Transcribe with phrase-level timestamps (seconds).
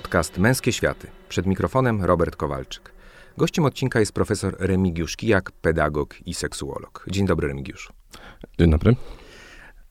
[0.00, 1.06] podcast Męskie Światy.
[1.28, 2.92] Przed mikrofonem Robert Kowalczyk.
[3.38, 7.04] Gościem odcinka jest profesor Remigiusz Kijak, pedagog i seksuolog.
[7.10, 7.92] Dzień dobry, Remigiusz.
[8.58, 8.96] Dzień dobry.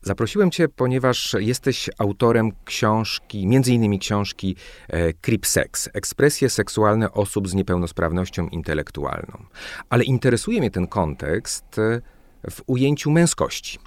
[0.02, 4.56] Zaprosiłem Cię, ponieważ jesteś autorem książki, między innymi książki
[4.88, 9.44] e, Creep Sex, ekspresje seksualne osób z niepełnosprawnością intelektualną.
[9.90, 12.00] Ale interesuje mnie ten kontekst e,
[12.50, 13.78] w ujęciu męskości.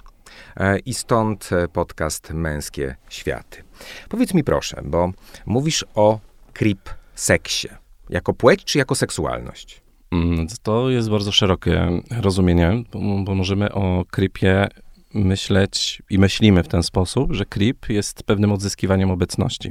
[0.56, 3.62] E, I stąd e, podcast Męskie Światy.
[4.08, 5.12] Powiedz mi proszę, bo
[5.46, 6.18] mówisz o
[6.52, 7.68] creep seksie.
[8.10, 9.80] Jako płeć czy jako seksualność?
[10.12, 11.88] Mm, To jest bardzo szerokie
[12.20, 14.68] rozumienie, bo, bo możemy o creepie
[15.14, 19.70] myśleć i myślimy w ten sposób, że creep jest pewnym odzyskiwaniem obecności.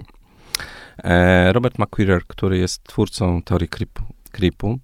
[1.04, 4.80] E, Robert McQuarrie, który jest twórcą teorii creepu, creepu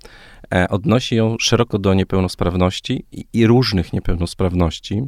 [0.70, 5.04] odnosi ją szeroko do niepełnosprawności i, i różnych niepełnosprawności,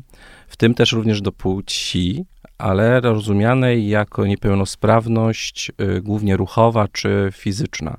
[0.48, 2.26] w tym też również do płci,
[2.57, 7.98] ale rozumianej jako niepełnosprawność y, głównie ruchowa czy fizyczna.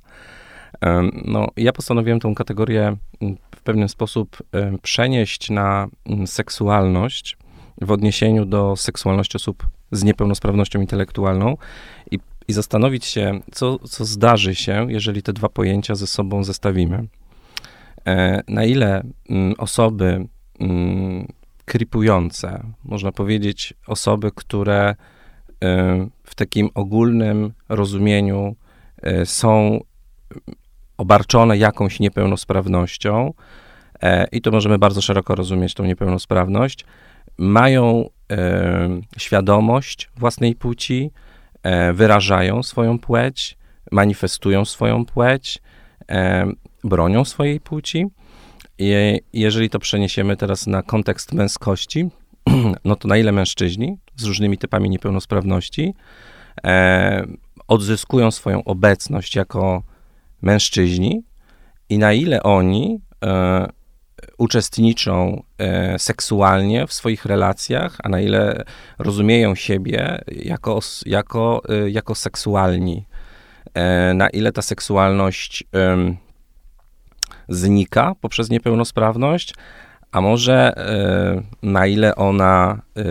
[0.80, 7.36] Em, No, ja postanowiłem tę kategorię mm, w pewien sposób em, przenieść na mm, seksualność
[7.80, 11.56] w odniesieniu do seksualności osób z niepełnosprawnością intelektualną
[12.10, 17.06] i, i zastanowić się, co, co zdarzy się, jeżeli te dwa pojęcia ze sobą zestawimy.
[18.06, 20.26] E, na ile mm, osoby
[20.60, 21.26] mm,
[21.64, 24.94] kripujące, można powiedzieć, osoby, które
[25.64, 28.56] e, w takim ogólnym rozumieniu
[29.02, 29.80] e, są
[30.96, 33.32] obarczone jakąś niepełnosprawnością,
[34.32, 36.84] i to możemy bardzo szeroko rozumieć tą niepełnosprawność,
[37.38, 38.08] mają
[39.18, 41.10] świadomość własnej płci,
[41.94, 43.58] wyrażają swoją płeć,
[43.92, 45.62] manifestują swoją płeć,
[46.84, 48.06] bronią swojej płci.
[48.78, 52.08] I jeżeli to przeniesiemy teraz na kontekst męskości,
[52.84, 55.94] no to na ile mężczyźni z różnymi typami niepełnosprawności
[56.64, 57.26] e,
[57.68, 59.82] odzyskują swoją obecność jako
[60.42, 61.22] mężczyźni
[61.88, 63.68] i na ile oni e,
[64.38, 68.64] uczestniczą e, seksualnie w swoich relacjach, a na ile
[68.98, 73.06] rozumieją siebie jako, jako, e, jako seksualni.
[73.74, 75.64] E, na ile ta seksualność
[77.54, 79.54] znika poprzez niepełnosprawność,
[80.12, 83.02] a może e, na ile ona e,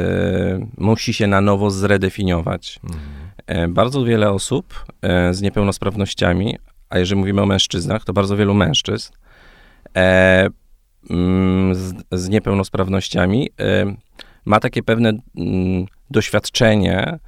[0.78, 2.80] musi się na nowo zredefiniować.
[3.48, 4.86] E, Bardzo wiele osób
[5.32, 6.58] z niepełnosprawnościami,
[6.90, 9.14] a jeżeli mówimy o mężczyznach, to bardzo wielu mężczyzn
[11.10, 13.50] mm, z, z niepełnosprawnościami
[14.46, 17.20] ma takie pewne mm, doświadczenie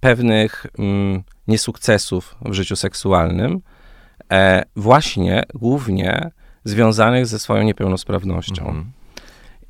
[0.00, 3.60] pewnych mm, niesukcesów w życiu seksualnym,
[4.76, 6.30] właśnie głównie
[6.68, 8.62] związanych ze swoją niepełnosprawnością.
[8.66, 8.84] Mhm.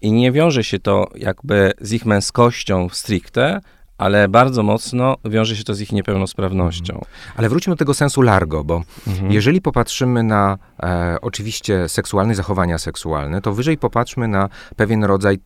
[0.00, 3.60] I nie wiąże się to jakby z ich męskością stricte,
[3.98, 7.04] ale bardzo mocno wiąże się to z ich niepełnosprawnością.
[7.36, 9.32] Ale wróćmy do tego sensu largo, bo Mhm.
[9.32, 15.38] jeżeli popatrzymy na e, oczywiście seksualne zachowania seksualne, to wyżej popatrzmy na pewien rodzaj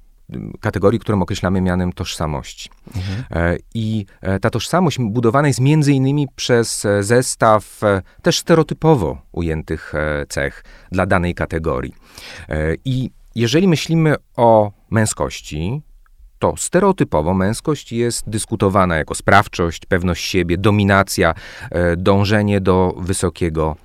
[0.60, 2.70] kategorii, którą określamy mianem tożsamości.
[2.96, 3.24] Mhm.
[3.30, 7.80] E, I e, ta tożsamość budowana jest między innymi przez e, zestaw
[8.22, 9.92] też stereotypowo ujętych
[10.28, 11.94] cech dla danej kategorii.
[12.84, 15.82] I jeżeli myślimy o męskości,
[16.38, 21.34] to stereotypowo męskość jest dyskutowana jako sprawczość, pewność siebie, dominacja,
[21.96, 23.76] dążenie do wysokiego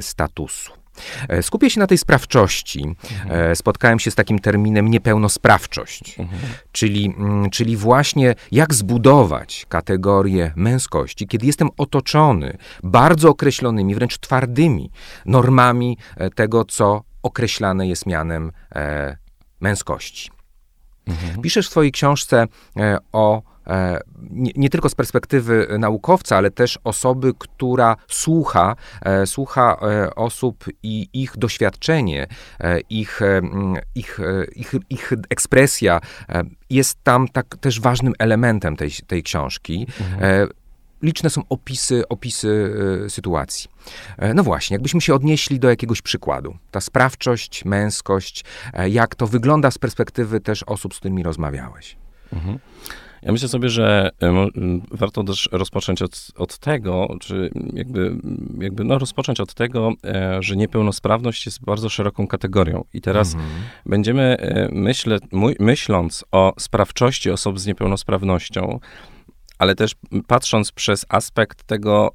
[0.00, 0.81] statusu.
[1.28, 2.96] E, Skupię się na tej sprawczości.
[3.28, 6.40] E, Spotkałem się z takim terminem niepełnosprawczość, Mhm.
[6.72, 14.90] czyli, mm, czyli właśnie jak zbudować kategorię męskości, kiedy jestem otoczony bardzo określonymi, wręcz twardymi
[15.26, 18.52] normami e, tego, co określane jest mianem
[19.60, 20.30] męskości.
[21.06, 21.42] Mhm.
[21.42, 22.46] Piszesz w swojej książce
[23.12, 23.42] o
[24.30, 30.64] nie, nie tylko z perspektywy naukowca, ale też osoby, która słucha, e, słucha e, osób
[30.82, 32.26] i ich doświadczenie,
[32.60, 33.40] e, ich, e,
[33.94, 39.86] ich, e, ich, ich ekspresja e, jest tam tak też ważnym elementem tej, tej książki.
[40.20, 40.46] E,
[41.02, 42.74] Liczne są opisy, opisy
[43.06, 43.70] e, sytuacji.
[44.18, 46.56] E, No właśnie, jakbyśmy się odnieśli do jakiegoś przykładu.
[46.70, 51.96] Ta sprawczość, męskość, e, jak to wygląda z perspektywy też osób, z którymi rozmawiałeś.
[52.32, 52.58] Mhm.
[53.22, 54.48] Ja myślę sobie, że e,
[54.90, 58.16] warto też rozpocząć od, od tego, czy jakby,
[58.60, 62.84] jakby no rozpocząć od tego, e, że niepełnosprawność jest bardzo szeroką kategorią.
[62.94, 63.50] I teraz Mhm.
[63.86, 65.18] będziemy, e, myślę,
[65.60, 68.80] myśląc o sprawczości osób z niepełnosprawnością,
[69.58, 69.92] ale też
[70.26, 72.10] patrząc przez aspekt tego,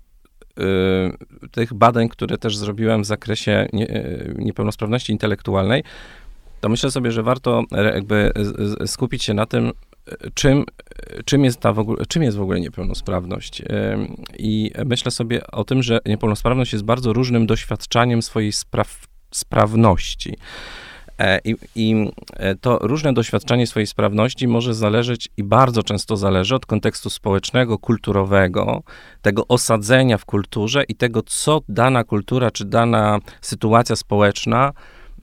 [1.51, 4.03] tych badań, które też zrobiłem w zakresie nie,
[4.35, 5.83] niepełnosprawności intelektualnej,
[6.61, 8.31] to myślę sobie, że warto jakby
[8.85, 9.71] skupić się na tym,
[10.33, 10.65] czym,
[11.25, 13.61] czym, jest ta w ogóle, czym jest w ogóle niepełnosprawność.
[14.37, 20.37] I myślę sobie o tym, że niepełnosprawność jest bardzo różnym doświadczaniem swojej spraw, sprawności.
[21.19, 26.55] E, I, I, e, to różne doświadczenie swojej sprawności może zależeć i bardzo często zależy
[26.55, 28.83] od kontekstu społecznego, kulturowego,
[29.21, 34.73] tego osadzenia w kulturze i tego, co dana kultura czy dana sytuacja społeczna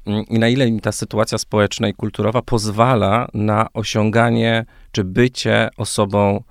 [0.06, 6.42] i na ile mi ta sytuacja społeczna i kulturowa pozwala na osiąganie czy bycie osobą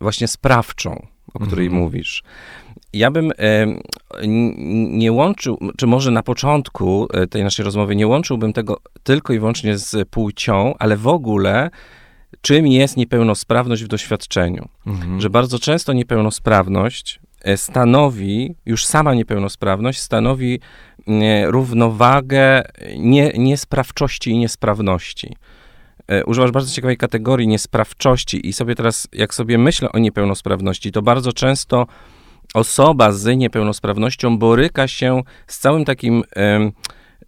[0.00, 1.82] właśnie sprawczą, o której mm -hmm.
[1.82, 2.22] mówisz
[2.92, 3.32] ja bym
[4.88, 9.38] nie łączył, czy może na początku e, tej naszej rozmowy nie łączyłbym tego tylko i
[9.38, 11.70] wyłącznie z płcią, ale w ogóle
[12.40, 14.68] czym jest niepełnosprawność w doświadczeniu.
[14.86, 15.20] Mhm.
[15.20, 17.20] Że bardzo często niepełnosprawność
[17.56, 20.60] stanowi, już sama niepełnosprawność stanowi
[21.46, 22.62] równowagę
[22.98, 25.36] nie, niesprawczości i niesprawności.
[26.26, 31.32] Używasz bardzo ciekawej kategorii niesprawczości i sobie teraz, jak sobie myślę o niepełnosprawności, to bardzo
[31.32, 31.86] często
[32.54, 36.22] osoba z niepełnosprawnością boryka się z całym takim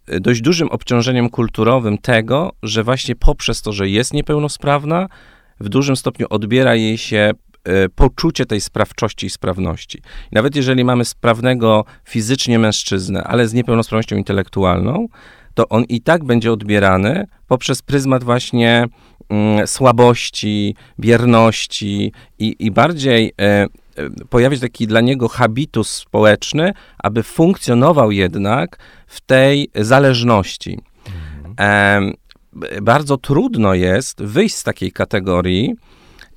[0.07, 5.07] dość dużym obciążeniem kulturowym tego, że właśnie poprzez to, że jest niepełnosprawna,
[5.59, 7.33] w dużym stopniu odbiera jej się e,
[7.95, 9.97] poczucie tej sprawczości i sprawności.
[9.97, 15.07] I nawet jeżeli mamy sprawnego fizycznie mężczyznę, ale z niepełnosprawnością intelektualną,
[15.53, 18.85] to on i tak będzie odbierany poprzez pryzmat właśnie
[19.29, 23.67] mm, słabości, bierności i, i bardziej e,
[24.29, 28.77] pojawić taki dla niego habitus społeczny, aby funkcjonował jednak
[29.07, 30.79] w tej zależności.
[31.05, 32.13] Mhm.
[32.81, 35.75] bardzo trudno jest wyjść z takiej kategorii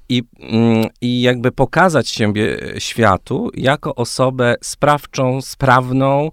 [0.08, 6.30] i, mm, i jakby pokazać siebie światu jako osobę sprawczą, sprawną,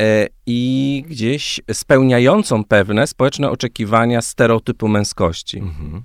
[0.00, 5.58] e, i gdzieś spełniającą pewne społeczne oczekiwania stereotypu męskości.
[5.58, 6.02] Mhm.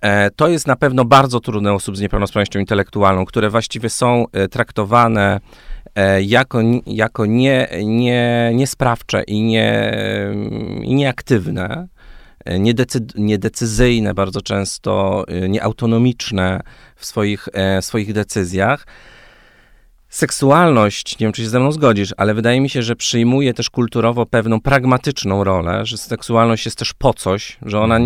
[0.00, 4.48] E, to jest na pewno bardzo trudne osób z niepełnosprawnością intelektualną, które właściwie są e,
[4.48, 5.40] traktowane
[5.94, 9.94] e, jako, jako nie, nie, niesprawcze i, nie,
[10.82, 11.88] i nieaktywne,
[13.14, 16.60] niedecyzyjne bardzo często, nieautonomiczne
[16.96, 17.48] w swoich,
[17.82, 18.86] w swoich decyzjach
[20.10, 23.70] seksualność, nie wiem, czy się ze mną zgodzisz, ale wydaje mi się, że przyjmuje też
[23.70, 27.98] kulturowo pewną pragmatyczną rolę, że seksualność jest też po coś, że ona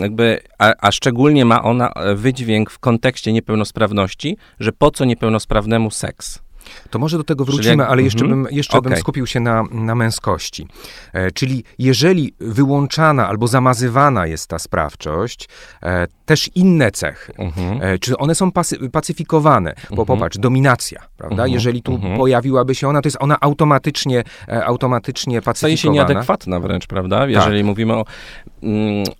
[0.00, 6.47] jakby, a, a szczególnie ma ona wydźwięk w kontekście niepełnosprawności, że po co niepełnosprawnemu seks?
[6.90, 8.90] To może do tego wrócimy, jak, ale jeszcze, mm, bym, jeszcze okay.
[8.90, 10.68] bym skupił się na, na męskości.
[11.12, 15.48] E, czyli jeżeli wyłączana albo zamazywana jest ta sprawczość,
[15.82, 17.82] e, też inne cechy, mm-hmm.
[17.82, 19.74] e, czy one są pasy, pacyfikowane?
[19.90, 20.06] Bo mm-hmm.
[20.06, 21.44] popatrz, dominacja, prawda?
[21.44, 21.52] Mm-hmm.
[21.52, 22.18] Jeżeli tu mhm.
[22.18, 25.58] pojawiłaby się ona, to jest ona automatycznie, e, automatycznie pacyfikowana.
[25.58, 27.18] Staje się nieadekwatna wręcz, prawda?
[27.18, 27.30] Tak.
[27.30, 27.66] Jeżeli tak.
[27.66, 28.04] mówimy o,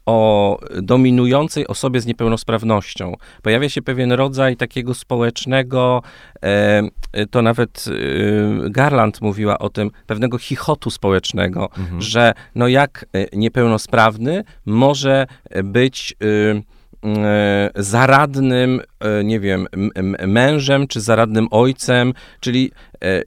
[0.06, 3.14] o dominującej osobie z niepełnosprawnością.
[3.42, 6.02] Pojawia się pewien rodzaj takiego społecznego,
[6.42, 6.82] e,
[7.30, 12.02] to to nawet y, Garland mówiła o tym, pewnego chichotu społecznego, mhm.
[12.02, 15.26] że no jak y, niepełnosprawny może
[15.64, 16.62] być y,
[17.76, 18.80] zaradnym,
[19.24, 19.66] nie wiem,
[20.26, 22.72] mężem czy zaradnym ojcem, czyli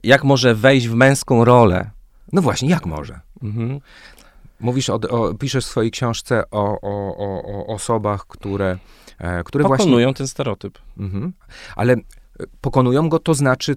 [0.02, 1.90] jak może wejść w męską rolę.
[2.32, 3.20] No właśnie, jak może?
[3.42, 3.80] Mhm.
[4.62, 8.78] Mówisz, o, o, piszesz w swojej książce o, o, o osobach, które,
[9.18, 10.14] e, które Pokonują właśnie...
[10.14, 10.78] ten stereotyp.
[10.98, 11.32] Mhm.
[11.76, 11.96] Ale
[12.60, 13.76] pokonują go, to znaczy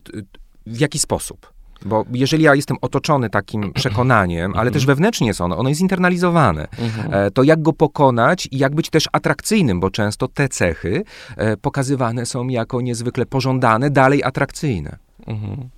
[0.65, 1.55] w jaki sposób?
[1.85, 6.67] Bo jeżeli ja jestem otoczony takim przekonaniem, ale też wewnętrznie jest ono, ono jest internalizowane,
[6.79, 7.13] mhm.
[7.13, 11.03] e, to jak go pokonać i jak być też atrakcyjnym, bo często te cechy
[11.37, 14.97] e, pokazywane są jako niezwykle pożądane, dalej atrakcyjne.
[15.27, 15.69] Mhm.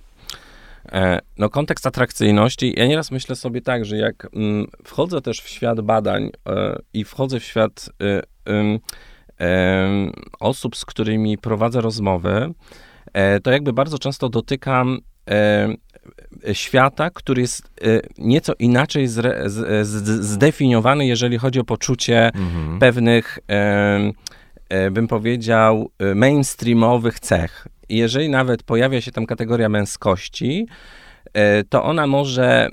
[0.92, 2.74] E, no, kontekst atrakcyjności.
[2.76, 6.30] Ja nieraz myślę sobie tak, że jak mm, wchodzę też w świat badań
[6.94, 7.90] i wchodzę w świat
[10.40, 12.54] osób, z którymi prowadzę rozmowy,
[13.12, 14.98] E, to jakby bardzo często dotykam
[15.30, 15.74] e,
[16.52, 22.78] świata, który jest e, nieco inaczej zre, z, z, zdefiniowany, jeżeli chodzi o poczucie mhm.
[22.78, 23.38] pewnych,
[24.90, 27.66] bym powiedział, mainstreamowych cech.
[27.88, 30.66] Jeżeli nawet pojawia się tam kategoria męskości,
[31.68, 32.68] to ona może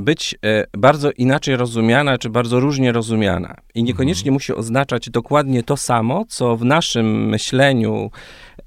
[0.00, 0.38] być
[0.78, 3.54] bardzo inaczej rozumiana, czy bardzo różnie rozumiana.
[3.74, 4.32] I niekoniecznie mhm.
[4.32, 8.10] musi oznaczać dokładnie to samo, co w naszym myśleniu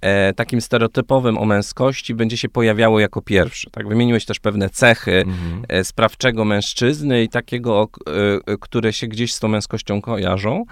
[0.01, 3.69] e, takim stereotypowym o męskości będzie się pojawiało jako pierwsze.
[3.69, 5.65] Tak, wymieniłeś też pewne cechy mhm.
[5.69, 7.89] e, sprawczego mężczyzny i takiego,
[8.47, 10.65] e, które się gdzieś z tą męskością kojarzą.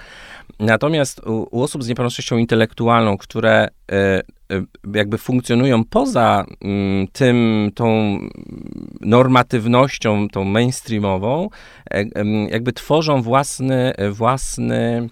[0.59, 4.21] Natomiast u, u osób z niepełnosprawnością intelektualną, które e, e,
[4.93, 8.19] jakby funkcjonują poza mm, tym, tą
[9.01, 11.49] normatywnością, tą mainstreamową,
[11.91, 12.05] e,
[12.49, 15.09] jakby tworzą własny, własny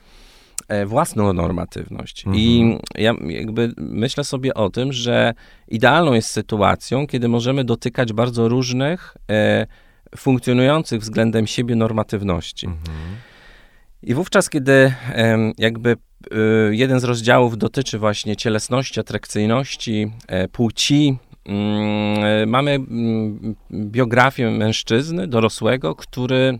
[0.85, 2.25] własną normatywność.
[2.25, 2.43] Mhm.
[2.43, 5.33] I ja jakby myślę sobie o tym, że
[5.67, 9.67] idealną jest sytuacją, kiedy możemy dotykać bardzo różnych e,
[10.17, 12.65] funkcjonujących względem siebie normatywności.
[12.65, 13.15] Mhm.
[14.03, 14.93] I wówczas, kiedy
[15.57, 15.95] jakby e,
[16.75, 25.95] jeden z rozdziałów dotyczy właśnie cielesności, atrakcyjności, e, płci, mm, mamy mm, biografię mężczyzny dorosłego,
[25.95, 26.59] który,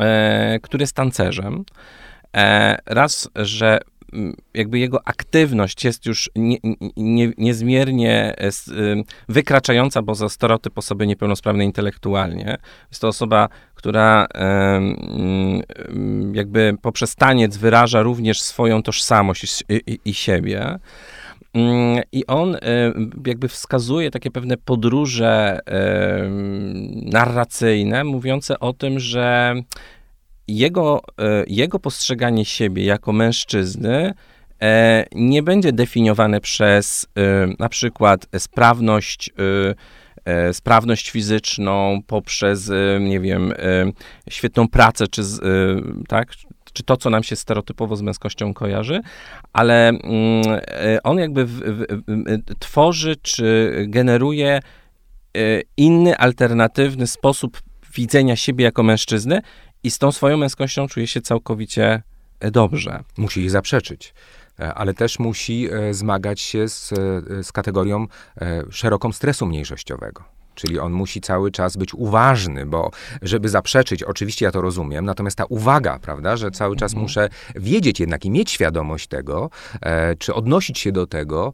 [0.00, 1.64] e, który jest tancerzem.
[2.86, 3.80] Raz, że
[4.54, 6.56] jakby jego aktywność jest już nie,
[6.96, 8.50] nie, niezmiernie e,
[9.28, 12.58] wykraczająca poza stereotyp osoby niepełnosprawnej intelektualnie.
[12.90, 14.26] Jest to osoba, która
[16.32, 20.78] jakby poprzez taniec wyraża również swoją tożsamość i, i, i siebie.
[21.54, 22.56] Mm, I on
[23.26, 25.60] jakby wskazuje takie pewne podróże
[26.92, 29.54] narracyjne, mówiące o tym, że
[30.58, 34.14] jego, e, jego postrzeganie siebie jako mężczyzny
[34.62, 39.30] e, nie będzie definiowane przez e, na przykład sprawność,
[40.52, 43.52] sprawność fizyczną, poprzez, nie wiem,
[44.30, 45.22] świetną pracę, czy,
[46.08, 46.32] tak,
[46.72, 49.00] czy to, co nam się stereotypowo z męskością kojarzy,
[49.52, 50.02] ale mm,
[51.04, 51.46] on jakby
[52.58, 54.60] tworzy, czy generuje
[55.76, 57.60] inny, alternatywny sposób
[57.94, 59.42] widzenia siebie jako mężczyzny,
[59.82, 62.02] i z tą swoją męskością czuje się całkowicie
[62.40, 63.04] e, dobrze.
[63.16, 64.14] Musi jej zaprzeczyć
[64.58, 66.88] e, ale też musi e, zmagać się z,
[67.42, 68.06] z kategorią
[68.70, 70.24] szeroką stresu mniejszościowego.
[70.54, 72.90] Czyli on musi cały czas być uważny, bo
[73.22, 77.02] żeby zaprzeczyć, oczywiście ja to rozumiem, natomiast ta uwaga, prawda, że cały czas mhm.
[77.02, 79.50] muszę wiedzieć jednak i mieć świadomość tego,
[80.18, 81.52] czy odnosić się do tego,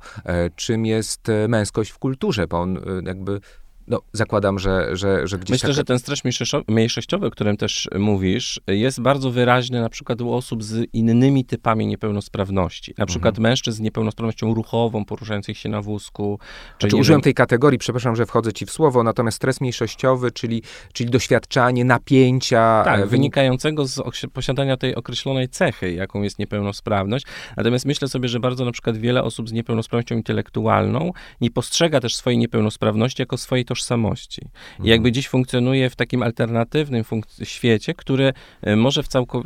[0.57, 3.41] czym jest męskość w kulturze, bo on jakby
[3.89, 5.51] no, zakładam, że, że, że gdzieś.
[5.51, 5.73] Myślę, taka...
[5.73, 6.23] że ten stres
[6.69, 11.87] mniejszościowy, o którym też mówisz, jest bardzo wyraźny na przykład u osób z innymi typami
[11.87, 12.95] niepełnosprawności.
[12.99, 13.43] Na przykład mhm.
[13.43, 16.39] mężczyzn z niepełnosprawnością ruchową, poruszających się na wózku.
[16.79, 20.63] Czy znaczy, użyłem tej kategorii, przepraszam, że wchodzę ci w słowo, natomiast stres mniejszościowy, czyli,
[20.93, 22.83] czyli doświadczanie napięcia.
[22.85, 24.01] Tak, e, wynikającego z
[24.33, 27.27] posiadania tej określonej cechy, jaką jest niepełnosprawność.
[27.57, 32.17] Natomiast myślę sobie, że bardzo na przykład wiele osób z niepełnosprawnością intelektualną nie postrzega też
[32.17, 34.41] swojej niepełnosprawności jako swojej tożsamości tożsamości.
[34.43, 34.89] I mhm.
[34.89, 37.05] jakby dziś funkcjonuje w takim alternatywnym
[37.43, 38.33] świecie, który
[38.63, 39.45] e, może w całko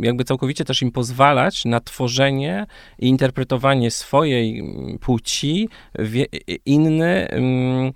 [0.00, 2.66] jakby całkowicie też im pozwalać na tworzenie
[2.98, 4.62] i interpretowanie swojej
[5.00, 6.24] płci w
[6.66, 7.92] inny mm,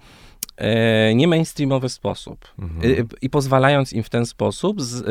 [0.57, 2.49] e, nie mainstreamowy sposób.
[2.59, 3.07] Mhm.
[3.23, 5.05] I, I, pozwalając im w ten sposób z,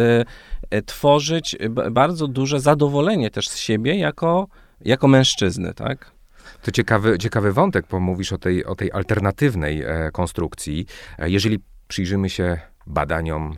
[0.72, 1.56] e, tworzyć
[1.92, 4.48] bardzo duże zadowolenie też z siebie jako,
[4.86, 6.17] jako mężczyzny, tak?
[6.62, 10.86] To ciekawy, ciekawy wątek, bo mówisz o tej, o tej alternatywnej e, konstrukcji.
[11.20, 13.58] E, jeżeli przyjrzymy się badaniom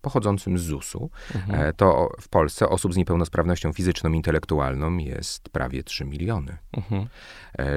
[0.00, 1.60] pochodzącym z ZUS-u, mhm.
[1.60, 6.58] e, to w Polsce osób z niepełnosprawnością fizyczną, intelektualną jest prawie 3 miliony.
[6.72, 7.06] Mhm.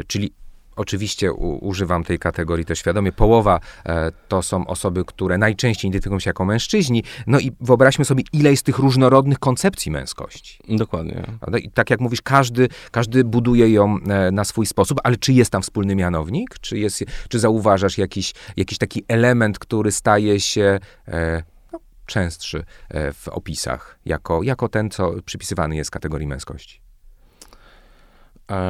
[0.08, 0.34] Czyli
[0.76, 3.12] Oczywiście u, używam tej kategorii też świadomie.
[3.12, 7.04] Połowa e, to są osoby, które najczęściej identyfikują się jako mężczyźni.
[7.28, 10.60] No i wyobraźmy sobie, ile jest tych różnorodnych koncepcji męskości.
[10.70, 11.24] Dokładnie.
[11.64, 15.52] I tak jak mówisz, każdy, każdy buduje ją e, na swój sposób, ale czy jest
[15.52, 16.60] tam wspólny mianownik?
[16.60, 23.14] Czy, jest, czy zauważasz jakiś, jakiś taki element, który staje się e, no, częstszy e,
[23.14, 26.85] w opisach, jako, jako ten, co przypisywany jest kategorii męskości?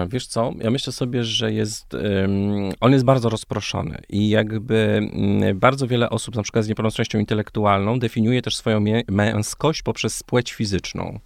[0.10, 1.96] Wiesz co, ja myślę sobie, że jest,
[2.79, 4.75] on jest bardzo rozproszony i jakby
[5.13, 10.53] mm, bardzo wiele osób, na przykład z niepełnosprawnością intelektualną, definiuje też swoją męskość poprzez płeć
[10.53, 11.20] fizyczną.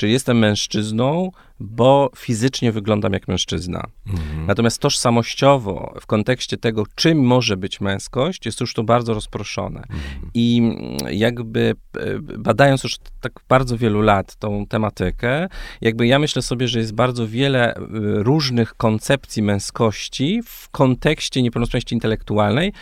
[0.00, 1.30] Czyli jestem mężczyzną,
[1.60, 3.86] bo fizycznie wyglądam jak mężczyzna.
[4.06, 4.46] Mhm.
[4.46, 9.80] Natomiast tożsamościowo, w kontekście tego, czym może być męskość, jest już to bardzo rozproszone.
[9.80, 10.30] Mhm.
[10.34, 10.72] I
[11.10, 15.48] jakby e, badając już tak bardzo wielu lat tą tematykę,
[15.80, 17.80] jakby ja myślę sobie, że jest bardzo wiele e,
[18.22, 22.72] różnych koncepcji męskości w kontekście niepełnosprawności intelektualnej.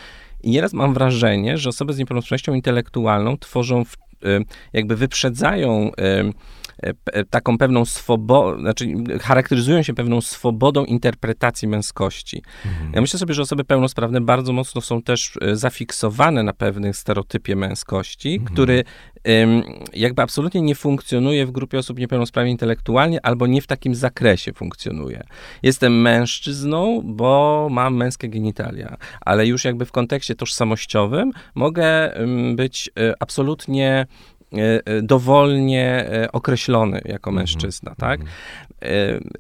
[0.43, 4.41] I nieraz mam wrażenie, że osoby z niepełnosprawnością intelektualną tworzą, w, e,
[4.73, 5.91] jakby wyprzedzają
[7.31, 8.87] taką pewną swobodę, znaczy
[9.21, 12.43] charakteryzują się pewną swobodą interpretacji męskości.
[12.67, 12.93] Mhm.
[12.95, 17.57] Ja myślę sobie, że osoby pełnosprawne bardzo mocno są też e, zafiksowane na pewnym stereotypie
[17.57, 18.53] męskości, mhm.
[18.53, 18.85] który
[19.95, 25.23] jakby absolutnie nie funkcjonuje w grupie osób niepełnosprawnych intelektualnie, albo nie w takim zakresie funkcjonuje.
[25.63, 32.13] Jestem mężczyzną, bo mam męskie genitalia, ale już jakby w kontekście tożsamościowym mogę
[32.55, 34.38] być absolutnie E, e,
[35.03, 37.35] dowolnie e, określony jako mhm.
[37.37, 38.21] mężczyzna, tak?
[38.21, 39.31] Mhm.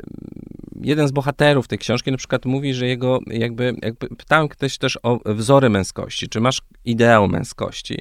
[0.83, 4.99] Jeden z bohaterów tej książki na przykład mówi, że jego jakby, jakby pytałem ktoś też
[5.03, 7.99] o wzory męskości, czy masz ideał męskości?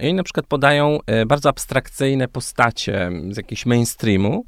[0.00, 4.44] I na przykład podają bardzo abstrakcyjne postacie z jakiegoś mainstreamu,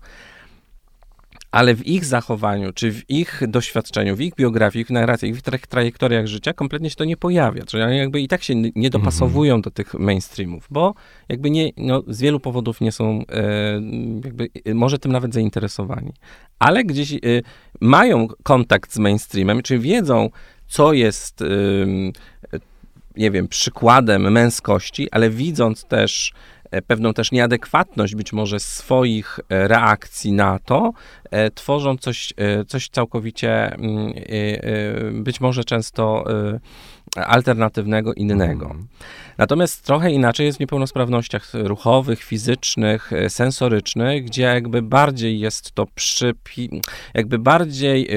[1.55, 5.67] ale w ich zachowaniu, czy w ich doświadczeniu, w ich biografii, w narracjach, w ich
[5.69, 7.65] trajektoriach życia kompletnie się to nie pojawia.
[7.65, 10.95] Czyli oni jakby i tak się nie dopasowują do tych mainstreamów, bo
[11.29, 13.73] jakby nie, no, z wielu powodów nie są e,
[14.25, 16.13] jakby e, może tym nawet zainteresowani.
[16.59, 17.19] Ale gdzieś e,
[17.81, 20.31] mają kontakt z mainstreamem, czyli wiedzą,
[20.67, 21.47] co jest, e,
[23.17, 26.33] nie wiem, przykładem męskości, ale widząc też
[26.83, 30.93] pewną też nieadekwatność być może swoich e, reakcji na to,
[31.31, 32.33] e, tworzą coś,
[32.67, 34.15] coś całkowicie mm,
[35.25, 36.25] być może często
[37.17, 38.67] alternatywnego, innego.
[38.67, 38.87] Mhm.
[39.39, 46.81] Natomiast trochę inaczej jest w niepełnosprawnościach ruchowych, fizycznych, sensorycznych, gdzie jakby bardziej jest to przypi...
[47.15, 48.09] jakby bardziej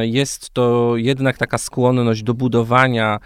[0.00, 3.20] jest to jednak taka skłonność do budowania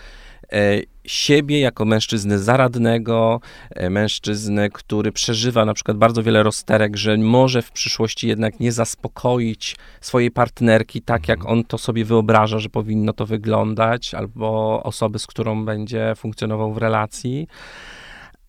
[0.52, 7.16] E, siebie jako mężczyzny zaradnego, e, mężczyzny, który przeżywa na przykład bardzo wiele rozterek, że
[7.16, 11.58] może w przyszłości jednak nie zaspokoić swojej partnerki tak, jak mhm.
[11.58, 16.78] on to sobie wyobraża, że powinno to wyglądać, albo osoby, z którą będzie funkcjonował w
[16.78, 17.48] relacji.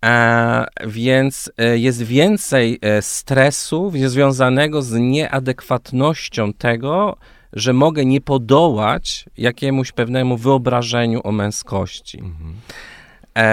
[0.05, 7.17] E, więc e, jest więcej stresu związanego z nieadekwatnością tego,
[7.53, 12.19] że mogę nie podołać jakiemuś pewnemu wyobrażeniu o męskości.
[12.19, 12.55] Mhm.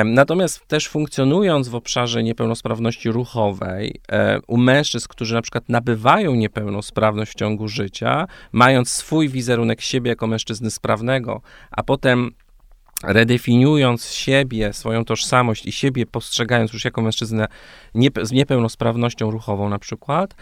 [0.05, 4.01] Natomiast też funkcjonując w obszarze niepełnosprawności ruchowej,
[4.47, 10.27] u mężczyzn, którzy na przykład nabywają niepełnosprawność w ciągu życia, mając swój wizerunek siebie jako
[10.27, 12.31] mężczyzny sprawnego, a potem
[13.05, 17.47] redefiniując siebie, swoją tożsamość i siebie postrzegając już jako mężczyznę
[18.23, 20.35] z niepełnosprawnością ruchową na przykład,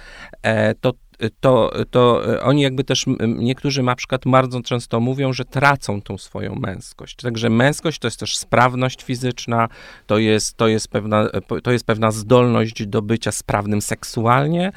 [0.43, 0.93] e, to
[1.41, 6.55] to, to oni jakby też, niektórzy na przykład bardzo często mówią, że tracą tą swoją
[6.55, 7.17] męskość.
[7.17, 9.69] Także męskość to jest też sprawność fizyczna,
[10.07, 11.29] to jest, to jest, pewna,
[11.63, 14.73] to jest pewna zdolność do bycia sprawnym seksualnie,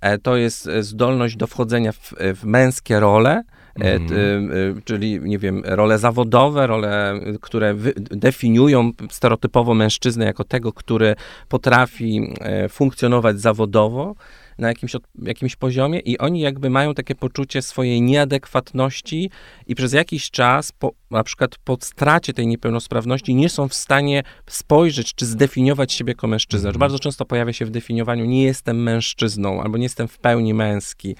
[0.00, 3.42] e, to jest zdolność do wchodzenia w, w męskie role,
[3.80, 4.82] Mm.
[4.84, 11.14] czyli, nie wiem, role zawodowe, role, które definiują stereotypowo mężczyznę jako tego, który
[11.48, 12.34] potrafi
[12.68, 14.14] funkcjonować zawodowo
[14.58, 19.30] na jakimś, jakimś poziomie i oni jakby mają takie poczucie swojej nieadekwatności
[19.66, 24.22] i przez jakiś czas, po, na przykład po stracie tej niepełnosprawności, nie są w stanie
[24.46, 26.68] spojrzeć czy zdefiniować siebie jako mężczyznę.
[26.68, 26.78] Mm.
[26.78, 31.16] Bardzo często pojawia się w definiowaniu nie jestem mężczyzną albo nie jestem w pełni męski,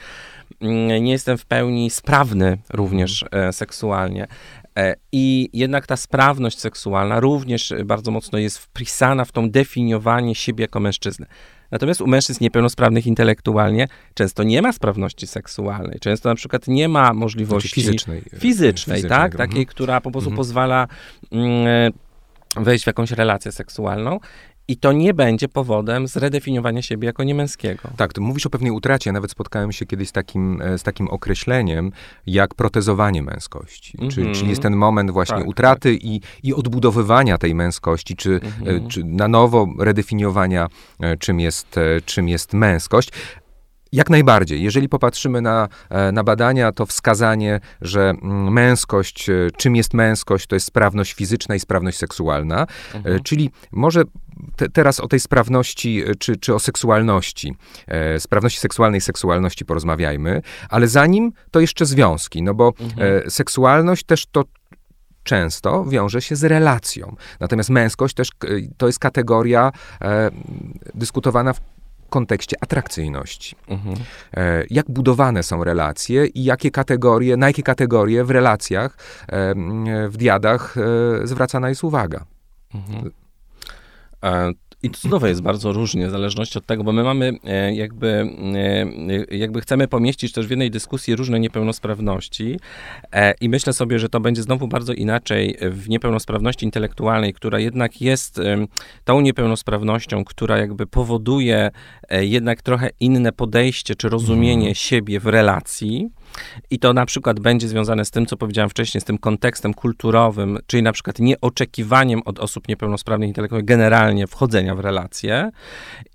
[0.61, 3.49] nie jestem w pełni sprawny również mhm.
[3.49, 4.27] e, seksualnie.
[4.79, 10.63] E, I jednak ta sprawność seksualna również bardzo mocno jest wpisana w tą definiowanie siebie
[10.65, 11.27] jako mężczyzny.
[11.71, 15.99] Natomiast u mężczyzn niepełnosprawnych intelektualnie często nie ma sprawności seksualnej.
[16.01, 19.33] Często na przykład nie ma możliwości znaczy fizycznej, fizycznej tak?
[19.33, 19.67] Takiej, mhm.
[19.67, 20.37] która po prostu mhm.
[20.37, 20.89] pozwala
[21.33, 21.93] mm,
[22.57, 24.21] wejść w jakąś relację seksualną.
[24.69, 27.89] I to nie będzie powodem zredefiniowania siebie jako niemęskiego.
[27.97, 29.13] Tak, ty mówisz o pewnej utracie.
[29.13, 31.93] Nawet spotkałem się kiedyś z takim, e, z takim określeniem,
[32.27, 33.99] jak protezowanie męskości.
[33.99, 34.15] Mm -hmm.
[34.15, 36.05] czyli, czyli jest ten moment właśnie tak, utraty tak.
[36.05, 38.89] I, i odbudowywania tej męskości, czy, mm -hmm.
[38.89, 40.69] czy na nowo redefiniowania,
[41.01, 43.11] e, czym jest, czym jest męskość.
[43.93, 44.63] Jak najbardziej.
[44.63, 50.47] Jeżeli popatrzymy na, e, na badania, to wskazanie, że mm, męskość, e, czym jest męskość,
[50.47, 52.67] to jest sprawność fizyczna i sprawność seksualna.
[52.95, 53.23] E, mhm.
[53.23, 54.03] Czyli może
[54.57, 57.55] te, teraz o tej sprawności, czy, czy o seksualności,
[58.19, 63.31] sprawności seksualnej, seksualności porozmawiajmy, ale zanim to jeszcze związki, no bo mhm.
[63.31, 64.45] seksualność też to
[65.27, 67.17] często wiąże się z relacją.
[67.41, 68.29] Natomiast męskość też
[68.77, 70.31] to jest kategoria e,
[70.95, 71.61] dyskutowana w
[72.17, 73.57] kontekście atrakcyjności.
[73.69, 73.97] Mhm.
[74.35, 78.97] E, jak budowane są relacje i jakie kategorie, na jakie kategorie w relacjach,
[79.29, 79.55] e,
[80.09, 82.25] w diadach e, zwracana jest uwaga.
[82.75, 83.11] Mhm.
[84.87, 88.09] I to jest bardzo różnie, w zależności od tego, bo my mamy e, jakby,
[89.31, 92.61] e, jakby chcemy pomieścić też w jednej dyskusji różne niepełnosprawności
[93.13, 98.01] e, i myślę sobie, że to będzie znowu bardzo inaczej w niepełnosprawności intelektualnej, która jednak
[98.01, 98.41] jest
[99.05, 101.71] tą niepełnosprawnością, która jakby powoduje
[102.11, 104.75] jednak trochę inne podejście czy rozumienie mhm.
[104.75, 106.11] siebie w relacji.
[106.71, 110.59] I to na przykład będzie związane z tym, co powiedziałem wcześniej, z tym kontekstem kulturowym,
[110.67, 115.51] czyli na przykład nieoczekiwaniem od osób niepełnosprawnych intelektualnie generalnie wchodzenia w relacje.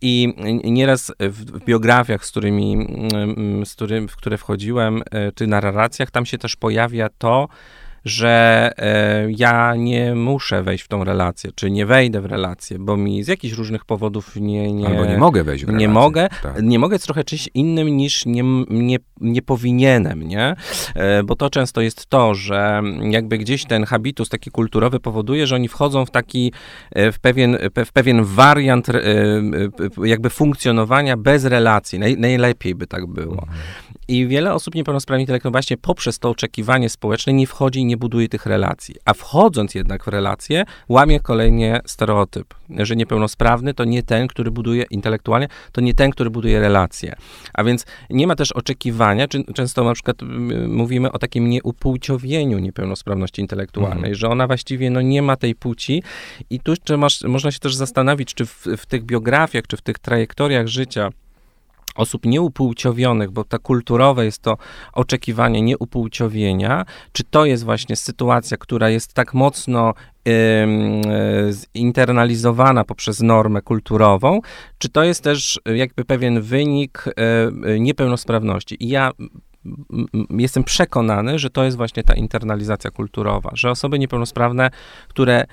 [0.01, 2.73] I nieraz w, biografiach, z którymi,
[3.13, 7.47] mm, z którym, w które wchodziłem, e, czy na narracjach, tam się też pojawia to,
[8.05, 12.97] że e, ja nie muszę wejść w tą relację, czy nie wejdę w relację, bo
[12.97, 14.73] mi z jakichś różnych powodów nie...
[14.73, 15.87] nie Albo nie mogę wejść w relację.
[15.87, 16.29] Nie mogę.
[16.43, 16.63] Tak.
[16.63, 20.55] Nie mogę jest trochę czymś innym niż nie, nie, nie powinienem, nie?
[20.95, 25.55] E, bo to często jest to, że jakby gdzieś ten habitus taki kulturowy powoduje, że
[25.55, 26.53] oni wchodzą w taki,
[26.91, 28.87] e, w pewien, w pewien wariant
[30.03, 31.99] jakby funkcjonowania bez relacji.
[31.99, 33.47] Naj, najlepiej by tak było.
[34.11, 38.29] I wiele osób niepełnosprawnych intelektualnie właśnie poprzez to oczekiwanie społeczne nie wchodzi i nie buduje
[38.29, 38.95] tych relacji.
[39.05, 44.83] A wchodząc jednak w relacje, łamie kolejnie stereotyp, że niepełnosprawny to nie ten, który buduje
[44.89, 47.15] intelektualnie, to nie ten, który buduje relacje.
[47.53, 50.17] A więc nie ma też oczekiwania, czy często na przykład
[50.67, 54.15] mówimy o takim nieupłciowieniu niepełnosprawności intelektualnej, mhm.
[54.15, 56.03] że ona właściwie no, nie ma tej płci
[56.49, 59.81] i tu jeszcze masz, można się też zastanowić, czy w, w tych biografiach, czy w
[59.81, 61.09] tych trajektoriach życia
[61.95, 64.57] osób nieupłciowionych, bo ta kulturowe jest to
[64.93, 69.93] oczekiwanie nieupłciowienia, czy to jest właśnie sytuacja, która jest tak mocno
[71.75, 74.39] zinternalizowana poprzez normę kulturową,
[74.77, 78.83] czy to jest też jakby pewien wynik y, niepełnosprawności.
[78.83, 79.11] I ja
[80.29, 84.69] jestem przekonany, że to jest właśnie ta internalizacja kulturowa, że osoby niepełnosprawne,
[85.07, 85.45] które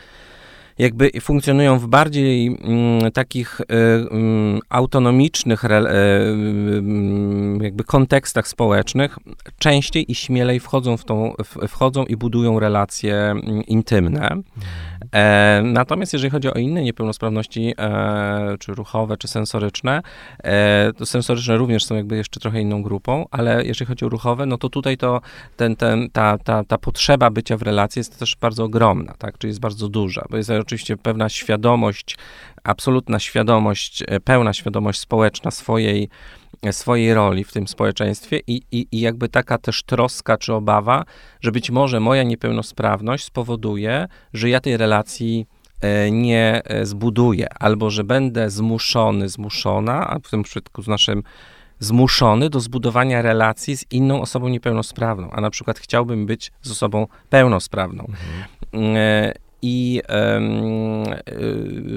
[0.79, 4.07] jakby funkcjonują w bardziej mm, takich y, y,
[4.69, 5.69] autonomicznych y,
[7.61, 9.19] jakby kontekstach społecznych,
[9.59, 14.43] częściej i śmielej wchodzą w tą, w, wchodzą i budują relacje mm, intymne.
[15.15, 20.03] E, natomiast jeżeli chodzi o inne niepełnosprawności, e, czy ruchowe, czy sensoryczne,
[20.45, 24.47] e, to sensoryczne również są jakby jeszcze trochę inną grupą, ale jeżeli chodzi o ruchowe,
[24.47, 25.21] no to tutaj to
[25.57, 29.51] ten, ten, ta, ta, ta potrzeba bycia w relacji jest też bardzo ogromna, tak, czyli
[29.51, 32.17] jest bardzo duża, bo jest oczywiście pewna świadomość,
[32.65, 36.09] absolutna świadomość, e, pełna świadomość społeczna swojej,
[36.63, 41.05] e, swojej roli w tym społeczeństwie i, i, i jakby taka też troska czy obawa,
[41.41, 45.47] że być może moja niepełnosprawność spowoduje, że ja tej relacji
[45.81, 51.23] e, nie zbuduję, albo że będę zmuszony, zmuszona, a w tym przypadku z naszym
[51.79, 57.07] zmuszony do zbudowania relacji z inną osobą niepełnosprawną, a na przykład chciałbym być z osobą
[57.31, 58.05] pełnosprawną.
[58.73, 60.03] Mhm i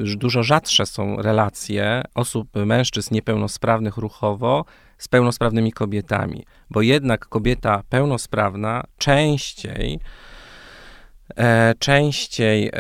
[0.06, 4.66] y, dużo rzadsze są relacje osób, mężczyzn niepełnosprawnych ruchowo
[4.98, 10.00] z pełnosprawnymi kobietami, bo jednak kobieta pełnosprawna częściej
[11.38, 12.72] e, częściej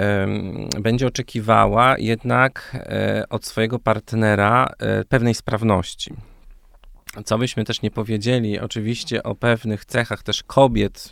[0.79, 6.13] będzie oczekiwała jednak e, od swojego partnera e, pewnej sprawności
[7.25, 11.11] co byśmy też nie powiedzieli, oczywiście o pewnych cechach też kobiet,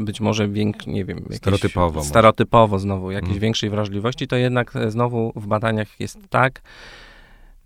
[0.00, 3.40] być może więk, nie wiem, jakieś, stereotypowo, stereotypowo znowu, jakiejś hmm.
[3.40, 6.62] większej wrażliwości, to jednak znowu w badaniach jest tak,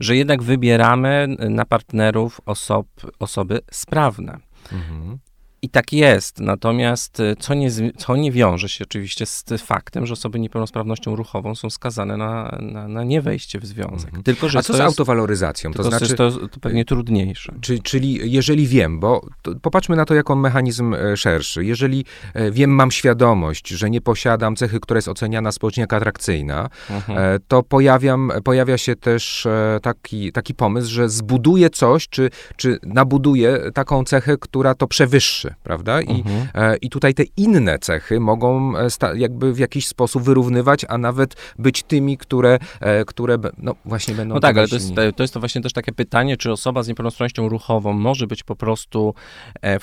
[0.01, 2.87] że jednak wybieramy na partnerów osob,
[3.19, 4.39] osoby sprawne.
[4.73, 5.19] Mhm.
[5.65, 10.13] I tak jest, natomiast y, co nie, co nie wiąże się oczywiście z faktem, że
[10.13, 14.07] osoby niepełnosprawnością ruchową są skazane na, na, na niewejście w związek.
[14.07, 14.23] Mhm.
[14.23, 15.73] Tylko, że A co z jest, autowaloryzacją?
[15.73, 17.55] To znaczy, to, to pewnie trudniejsze.
[17.61, 19.27] Czy, czyli jeżeli wiem, bo
[19.63, 21.65] popatrzmy na to jako mechanizm e, szerszy.
[21.65, 26.69] Jeżeli e, wiem, mam świadomość, że nie posiadam cechy, która jest oceniana społecznie jako atrakcyjna,
[26.91, 27.19] mhm.
[27.19, 29.47] E, to pojawiam, pojawia się też
[29.83, 36.03] taki, taki pomysł, że zbuduję coś, czy, czy nabuduję taką cechę, która to przewyższy prawda?
[36.03, 36.49] I, mhm.
[36.55, 41.37] e, I tutaj te inne cechy mogą e, jakby w jakiś sposób wyrównywać, a nawet
[41.59, 44.35] być tymi, które, e, które no właśnie będą...
[44.35, 46.89] No tak, ale to jest, to jest to właśnie też takie pytanie, czy osoba z
[46.89, 49.15] niepełnosprawnością ruchową może być po prostu
[49.63, 49.79] e,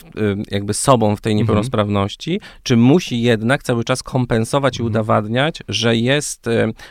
[0.51, 1.43] jakby sobą w tej mhm.
[1.43, 2.51] niepełnosprawności, mhm.
[2.63, 4.85] czy musi jednak cały czas kompensować mhm.
[4.85, 6.49] i udowadniać, że jest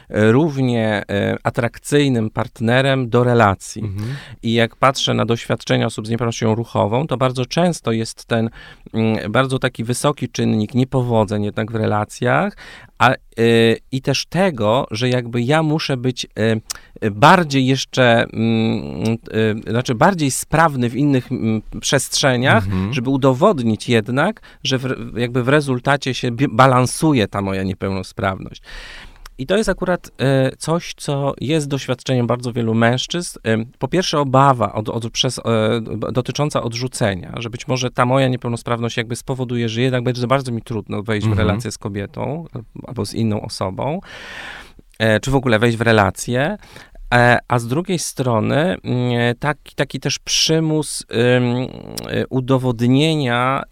[0.09, 1.05] równie
[1.43, 3.83] atrakcyjnym partnerem do relacji.
[3.83, 4.09] Mhm.
[4.43, 8.51] I jak patrzę na doświadczenia osób z niepełnosprawnością ruchową, to bardzo często jest ten
[9.31, 12.57] bardzo taki wysoki czynnik niepowodzeń jednak w relacjach,
[12.99, 16.27] a, y, i też tego, że jakby ja muszę być
[17.05, 18.27] y, bardziej jeszcze,
[19.67, 22.95] y, znaczy bardziej sprawny w innych mm, przestrzeniach, mhm.
[22.95, 28.63] żeby udowodnić jednak, że w, jakby w rezultacie się balansuje ta moja niepełnosprawność.
[29.41, 33.39] I to jest akurat e, coś, co jest doświadczeniem bardzo wielu mężczyzn.
[33.47, 35.43] E, po pierwsze, obawa od, od, przez, e,
[36.13, 40.63] dotycząca odrzucenia, że być może ta moja niepełnosprawność jakby spowoduje, że jednak będzie bardzo mi
[40.63, 41.37] trudno wejść mhm.
[41.37, 42.45] w relację z kobietą
[42.87, 44.01] albo z inną osobą
[45.23, 46.57] czy w ogóle wejść w relacje,
[47.49, 51.05] a z drugiej strony mm, taki, taki też przymus y,
[52.29, 53.63] udowodnienia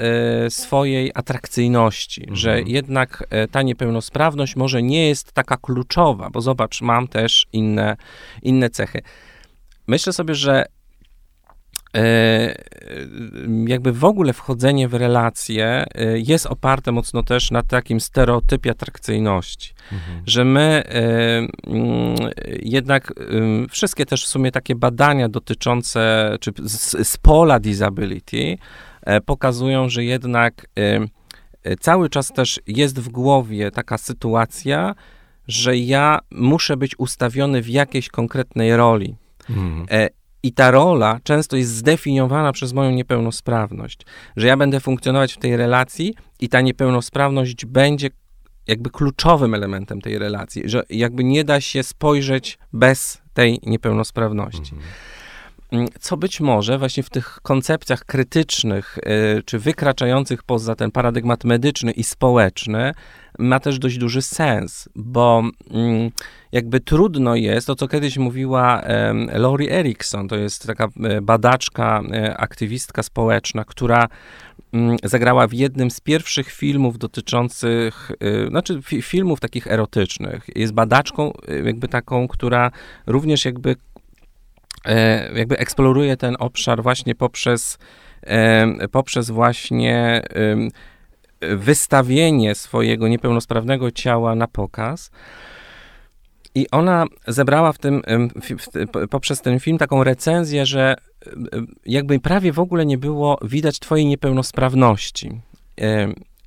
[0.49, 2.37] swojej atrakcyjności, mhm.
[2.37, 7.97] że jednak e, ta niepełnosprawność może nie jest taka kluczowa, bo zobacz, mam też inne,
[8.43, 9.03] inne cechy.
[9.87, 10.65] Myślę sobie, że
[13.67, 20.23] jakby w ogóle wchodzenie w relacje jest oparte mocno też na takim stereotypie atrakcyjności, mhm.
[20.27, 22.17] że my mm,
[22.63, 23.13] jednak
[23.71, 28.59] wszystkie też w sumie takie badania dotyczące, czy z, z pola disability
[29.27, 30.67] pokazują, że jednak
[31.81, 34.95] cały czas też jest w głowie taka sytuacja,
[35.49, 39.17] że ja muszę być ustawiony w jakiejś konkretnej roli.
[39.51, 39.87] Mhm.
[40.49, 44.01] I ta rola często jest zdefiniowana przez moją niepełnosprawność,
[44.37, 48.11] że ja będę funkcjonować w tej relacji i ta niepełnosprawność będzie
[48.67, 54.75] jakby kluczowym elementem tej relacji, że jakby nie da się spojrzeć bez tej niepełnosprawności.
[54.75, 54.83] Mhm.
[55.73, 61.45] Mm, co być może właśnie w tych koncepcjach krytycznych, y, czy wykraczających poza ten paradygmat
[61.45, 62.95] medyczny i społeczny,
[63.39, 66.11] ma też dość duży sens, bo mm,
[66.53, 68.83] jakby trudno jest, to co kiedyś mówiła
[69.33, 74.09] Laurie Erickson, to jest taka e, badaczka, e, aktywistka społeczna, która
[74.73, 80.47] mm, zagrała w jednym z pierwszych filmów dotyczących, e, znaczy filmów takich erotycznych.
[80.57, 81.33] Jest badaczką
[81.65, 82.71] jakby taką, która
[83.07, 83.77] również jakby
[85.35, 87.79] jakby eksploruje ten obszar właśnie poprzez
[88.93, 90.23] poprzez właśnie
[91.41, 95.11] wystawienie swojego niepełnosprawnego ciała na pokaz.
[96.55, 98.03] I ona zebrała w tym,
[99.11, 100.95] poprzez ten film taką recenzję, że
[101.87, 105.41] jakby prawie w ogóle nie było widać Twojej niepełnosprawności.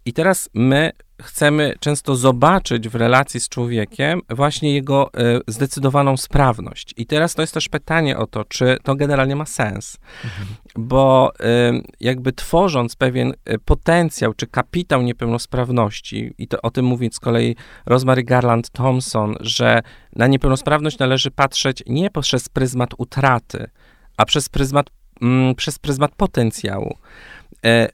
[0.06, 6.94] I teraz my chcemy często zobaczyć w relacji z człowiekiem właśnie jego y, zdecydowaną sprawność.
[6.98, 9.98] I teraz to jest też pytanie o to, czy to generalnie ma sens.
[10.24, 10.48] Mhm.
[10.76, 17.10] Bo y, jakby tworząc pewien e, potencjał czy kapitał niepełnosprawności, i to o tym mówi
[17.14, 19.82] z kolei Rosemary Garland Thompson, że
[20.16, 23.70] na niepełnosprawność należy patrzeć nie przez pryzmat utraty,
[24.18, 24.90] a przez pryzmat,
[25.22, 26.98] mm, przez pryzmat potencjału.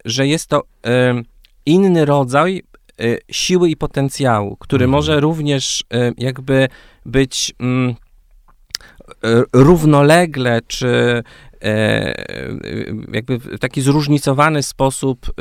[0.06, 0.64] Że jest to
[1.68, 2.64] inny rodzaj
[3.02, 4.92] y, siły i potencjału, który mhm.
[4.92, 6.68] może również y, jakby
[7.06, 7.96] być mm, y,
[9.54, 11.24] równolegle, czy
[13.12, 15.32] jakby w taki zróżnicowany sposób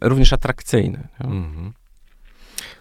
[0.00, 1.08] również atrakcyjny.
[1.20, 1.72] Mhm.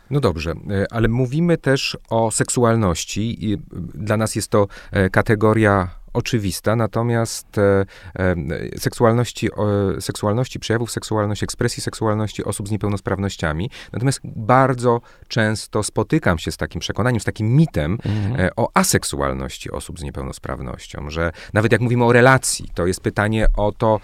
[0.10, 0.54] No dobrze,
[0.92, 3.58] ale mówimy też o seksualności i
[3.94, 4.68] dla nas jest to
[5.12, 7.86] kategoria oczywista, natomiast e,
[8.20, 8.36] e,
[8.80, 9.50] seksualności,
[9.98, 13.70] e, seksualności przejawów seksualności, ekspresji seksualności osób z niepełnosprawnościami.
[13.94, 18.50] Natomiast bardzo często spotykam się z takim przekonaniem, z takim mitem mhm.
[18.56, 23.72] o aseksualności osób z niepełnosprawnością, że nawet jak mówimy o relacji, to jest pytanie o
[23.72, 24.00] to,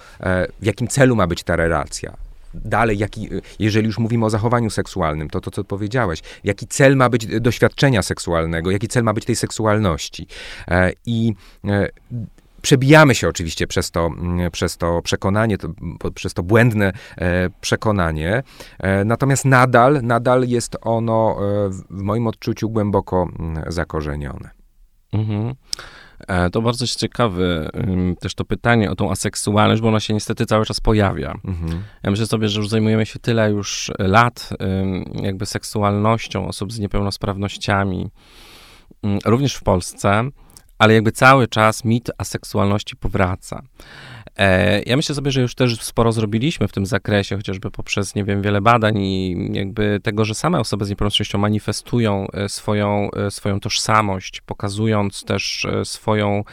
[0.60, 5.30] w jakim celu ma być ta relacja dalej, jaki, jeżeli już mówimy o zachowaniu seksualnym,
[5.30, 9.36] to to, co powiedziałeś, jaki cel ma być doświadczenia seksualnego, jaki cel ma być tej
[9.36, 10.28] seksualności.
[10.68, 11.34] E, I
[11.68, 11.90] e,
[12.62, 15.70] przebijamy się oczywiście przez to, mm, przez to przekonanie, to,
[16.16, 18.44] przez to błędne e, przekonanie,
[19.06, 21.38] natomiast nadal, nadal jest ono
[21.90, 24.50] w moim odczuciu głęboko mm, zakorzenione.
[25.14, 25.56] Mhm.
[26.30, 27.70] E, to bardzo ciekawe
[28.20, 31.40] też to pytanie o tą aseksualność, bo ona się niestety cały czas pojawia.
[31.46, 31.84] Mhm.
[32.04, 34.50] Ja myślę sobie, że już zajmujemy się tyle już lat
[35.22, 38.10] jakby seksualnością osób z niepełnosprawnościami,
[39.26, 40.30] również w Polsce,
[40.80, 43.62] ale jakby cały czas mit aseksualności powraca.
[44.38, 48.24] E, ja myślę sobie, że już też sporo zrobiliśmy w tym zakresie, chociażby poprzez, nie
[48.24, 53.32] wiem, wiele badań i jakby tego, że same osoby z niepełnosprawnością manifestują e, swoją, e,
[53.32, 56.44] swoją tożsamość, pokazując też swoją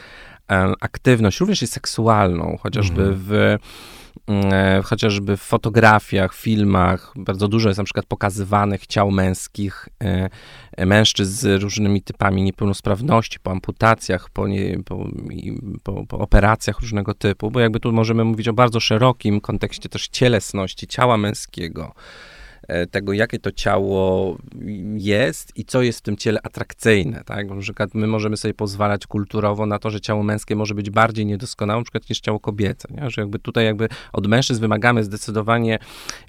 [0.81, 3.19] aktywność, również i seksualną, chociażby mhm.
[3.19, 3.57] w
[4.85, 10.29] chociażby w fotografiach, filmach, bardzo dużo jest na przykład pokazywanych ciał męskich, e,
[10.77, 15.09] e, mężczyzn z różnymi typami niepełnosprawności, po amputacjach, po, nie, po,
[15.83, 20.09] po, po operacjach różnego typu, bo jakby tu możemy mówić o bardzo szerokim kontekście też
[20.09, 22.36] cielesności, ciała męskiego, E,
[22.91, 24.37] tego, jakie to ciało
[24.97, 27.49] jest i co jest w tym ciele atrakcyjne, tak?
[27.49, 31.27] Na przykład my możemy sobie pozwalać kulturowo na to, że ciało męskie może być bardziej
[31.27, 33.11] niedoskonałe, na przykład niż ciało kobiece, nie?
[33.11, 35.79] Że jakby tutaj jakby od mężczyzn wymagamy zdecydowanie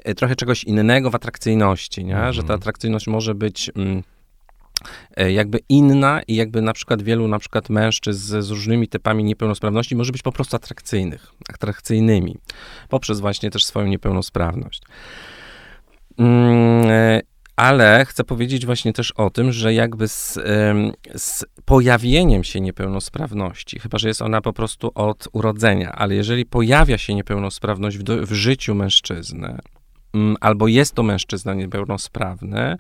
[0.04, 2.16] e, trochę czegoś innego w atrakcyjności, nie?
[2.16, 2.34] Mhm.
[2.34, 3.72] Że ta atrakcyjność może być...
[3.76, 4.04] Mm,
[5.16, 9.24] e, jakby inna i jakby na przykład wielu na przykład mężczyzn z, z, różnymi typami
[9.24, 12.38] niepełnosprawności może być po prostu atrakcyjnych, atrakcyjnymi
[12.90, 14.82] poprzez właśnie też swoją niepełnosprawność.
[16.18, 17.22] Mm, e,
[17.56, 20.34] ale chcę powiedzieć właśnie też o tym, że jakby z,
[21.16, 26.98] z, pojawieniem się niepełnosprawności, chyba że jest ona po prostu od urodzenia, ale jeżeli pojawia
[26.98, 29.58] się niepełnosprawność w, w życiu mężczyzny,
[30.42, 32.78] albo jest to mężczyzna niepełnosprawny,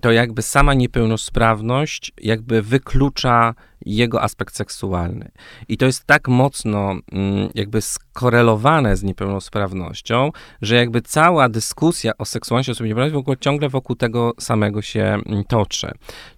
[0.00, 3.54] to jakby sama niepełnosprawność jakby wyklucza
[3.86, 5.30] jego aspekt seksualny.
[5.68, 10.30] I to jest tak mocno mm, jakby skorelowane z niepełnosprawnością,
[10.62, 15.02] że jakby cała dyskusja o seksualności osób niepełnosprawnych w ogóle ciągle wokół tego samego się
[15.26, 15.90] mm, toczy.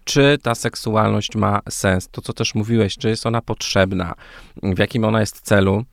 [0.05, 2.09] Czy ta seksualność ma sens?
[2.09, 4.15] To, co też mówiłeś, czy jest ona potrzebna?
[4.63, 5.85] W jakim ona jest celu?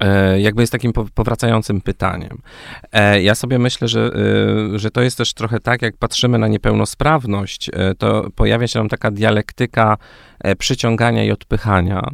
[0.00, 2.38] E, jakby jest takim powracającym pytaniem.
[2.92, 4.10] E, ja sobie myślę, że,
[4.74, 8.88] e, że to jest też trochę tak, jak patrzymy na niepełnosprawność, to pojawia się nam
[8.88, 9.96] taka dialektyka
[10.58, 12.08] przyciągania i odpychania.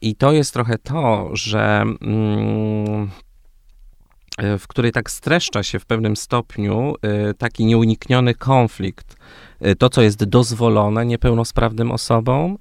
[0.00, 3.10] I to jest trochę to, że mm,
[4.58, 6.94] w której tak streszcza się w pewnym stopniu
[7.38, 9.16] taki nieunikniony konflikt.
[9.78, 12.58] To, co jest dozwolone niepełnosprawnym osobom,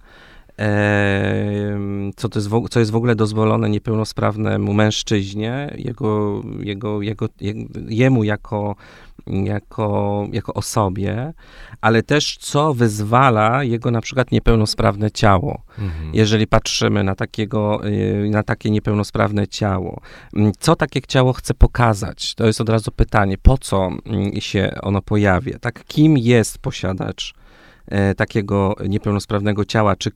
[2.15, 7.28] co, to jest w, co jest w ogóle dozwolone niepełnosprawnemu mężczyźnie, jego, jego, jego,
[7.89, 8.76] jemu jako,
[9.28, 11.34] jako, jako osobie,
[11.82, 15.62] ale też co wyzwala jego na przykład niepełnosprawne ciało.
[15.80, 16.10] Mhm.
[16.13, 20.02] Jeżeli patrzymy na, takiego, y, na takie niepełnosprawne ciało,
[20.36, 22.36] mm, co takie ciało chce pokazać?
[22.36, 25.60] To jest od razu pytanie, po co mm, się ono pojawia?
[25.60, 27.38] Tak, kim jest posiadacz
[28.17, 30.12] takiego niepełnosprawnego ciała, czy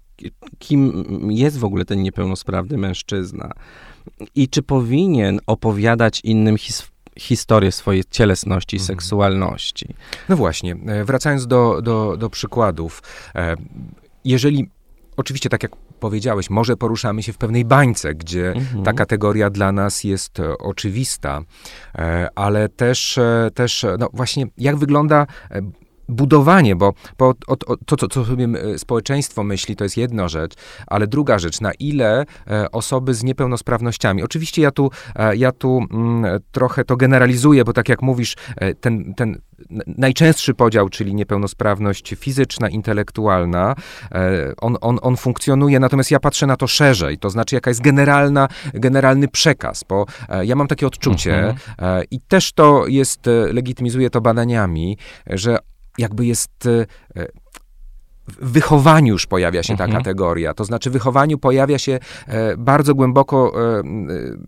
[0.59, 3.51] kim jest w ogóle ten niepełnosprawny mężczyzna
[4.36, 8.88] i czy powinien opowiadać innym his historię swojej cielesności i mhm.
[8.88, 9.95] seksualności.
[10.29, 13.03] No właśnie, e, wracając do, do, do przykładów.
[13.36, 13.55] E,
[14.25, 14.69] jeżeli
[15.17, 18.83] Oczywiście, tak jak powiedziałeś, może poruszamy się w pewnej bańce, gdzie mhm.
[18.83, 21.41] ta kategoria dla nas jest oczywista,
[22.36, 23.19] ale też,
[23.53, 25.27] też no właśnie, jak wygląda
[26.09, 30.53] budowanie, bo, bo o, o, to, co, co sobie społeczeństwo myśli, to jest jedna rzecz,
[30.87, 35.87] ale druga rzecz, na ile e, osoby z niepełnosprawnościami, oczywiście ja tu, e, ja tu
[35.91, 39.41] m, mm, trochę to generalizuję, bo tak jak mówisz, e, ten, ten
[39.97, 43.75] najczęstszy podział, czyli niepełnosprawność fizyczna, intelektualna,
[44.11, 47.81] e, on, on, on funkcjonuje, natomiast ja patrzę na to szerzej, to znaczy jaka jest
[47.81, 51.53] generalna, generalny przekaz, bo e, ja mam takie odczucie mhm.
[51.79, 55.57] E, i też to jest, legitymizuje to badaniami, że
[55.97, 56.67] jakby jest
[58.27, 60.03] w wychowaniu już pojawia się ta mhm.
[60.03, 60.53] kategoria.
[60.53, 63.83] To znaczy, w wychowaniu pojawia się e, bardzo głęboko e, e,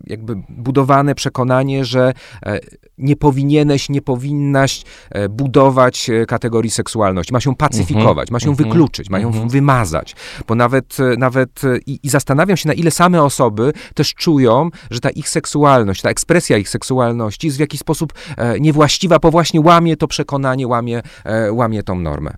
[0.06, 2.12] jakby budowane przekonanie, że
[2.46, 2.60] e,
[2.98, 7.32] nie powinieneś, nie powinnaś e, budować e, kategorii seksualności.
[7.32, 8.68] Ma się pacyfikować, ma się mhm.
[8.68, 9.48] wykluczyć, ma ją mhm.
[9.48, 10.16] wymazać.
[10.48, 15.10] Bo nawet, nawet i, i zastanawiam się, na ile same osoby też czują, że ta
[15.10, 18.12] ich seksualność, ta ekspresja ich seksualności jest w jakiś sposób
[18.60, 21.02] niewłaściwa, bo właśnie łamie to przekonanie, łamie,
[21.50, 22.36] łamie tą normę.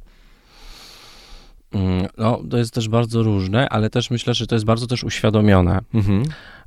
[1.72, 5.04] Mm, no, to jest też bardzo różne, ale też myślę, że to jest bardzo też
[5.04, 5.78] uświadomione.
[5.94, 6.22] Mhm.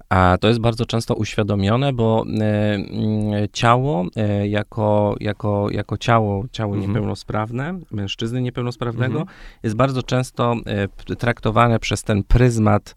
[0.09, 6.45] A to jest bardzo często uświadomione, bo e, mm, ciało e, jako, jako, jako ciało,
[6.51, 6.91] ciało mhm.
[6.91, 9.37] niepełnosprawne, mężczyzny niepełnosprawnego, mhm.
[9.63, 10.55] jest bardzo często
[11.09, 12.95] e, traktowane przez ten pryzmat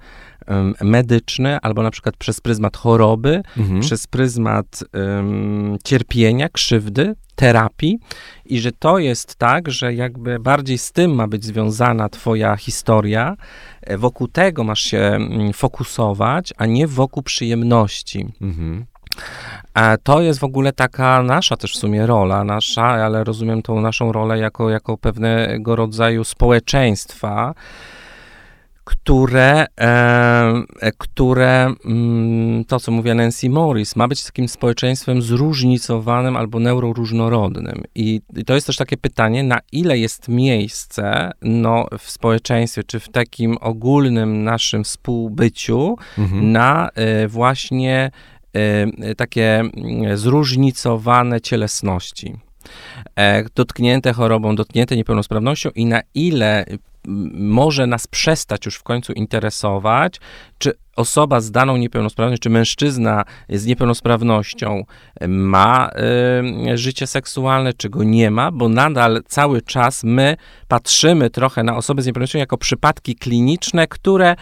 [0.80, 3.80] medyczny, albo na przykład przez pryzmat choroby, mhm.
[3.80, 7.98] przez pryzmat um, cierpienia, krzywdy, terapii
[8.44, 13.36] i że to jest tak, że jakby bardziej z tym ma być związana twoja historia,
[13.82, 18.26] e, wokół tego masz się mm, fokusować, a nie wokół przyjemności.
[18.42, 18.84] Mhm.
[19.74, 23.80] A to jest w ogóle taka nasza też w sumie rola, nasza, ale rozumiem tą
[23.80, 27.54] naszą rolę jako, jako pewnego rodzaju społeczeństwa,
[28.84, 36.60] które, e, które mm, to, co mówiła Nancy Morris, ma być takim społeczeństwem zróżnicowanym albo
[36.60, 37.82] neuroróżnorodnym.
[37.94, 43.00] I, I, to jest też takie pytanie, na ile jest miejsce no, w społeczeństwie, czy
[43.00, 46.52] w takim ogólnym naszym współbyciu mhm.
[46.52, 48.10] na e, właśnie
[48.52, 52.36] e, takie mm, zróżnicowane cielesności
[53.16, 56.64] e, dotknięte chorobą, dotknięte niepełnosprawnością i na ile
[57.34, 60.20] może nas przestać już w końcu interesować,
[60.58, 64.84] czy osoba z daną niepełnosprawnością, czy mężczyzna z niepełnosprawnością
[65.28, 65.90] ma
[66.70, 70.36] y, życie seksualne, czy go nie ma, bo nadal cały czas my
[70.68, 74.36] patrzymy trochę na osoby z niepełnosprawnością jako przypadki kliniczne, które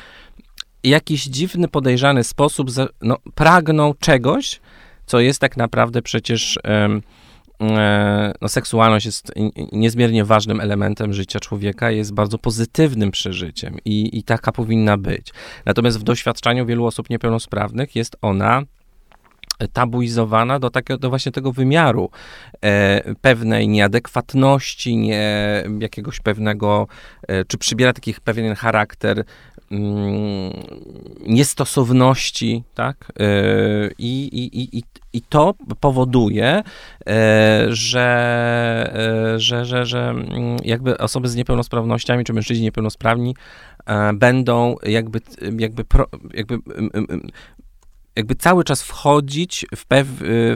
[0.85, 2.68] w jakiś dziwny, podejrzany sposób
[3.03, 4.61] no, pragną czegoś,
[5.07, 6.57] co jest tak naprawdę przecież.
[6.57, 7.22] Y,
[8.40, 9.33] no, seksualność jest
[9.72, 15.33] niezmiernie ważnym elementem życia człowieka, jest bardzo pozytywnym przeżyciem i, i taka powinna być.
[15.64, 18.62] Natomiast w doświadczeniu wielu osób niepełnosprawnych jest ona
[19.68, 22.10] tabuizowana do, takiego, do właśnie tego wymiaru
[22.60, 26.87] e, pewnej nieadekwatności, nie, jakiegoś pewnego,
[27.29, 29.25] e, czy przybiera taki pewien charakter
[29.71, 30.52] mm,
[31.27, 33.13] niestosowności, tak?
[33.21, 33.25] E,
[33.98, 34.83] I, i, i,
[35.13, 36.63] i to powoduje,
[37.06, 38.92] e, że,
[39.35, 43.35] e, że, że, że mm, jakby osoby z niepełnosprawnościami, czy mężczyźni niepełnosprawni
[44.15, 45.21] będą jakby,
[45.58, 46.58] jakby, pro, jakby
[48.17, 50.06] jakby cały czas wchodzić w, pew,